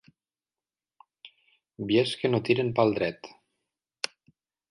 Vies 1.91 2.15
que 2.21 2.33
no 2.33 2.41
tiren 2.49 2.73
pel 2.79 2.97
dret. 2.99 3.29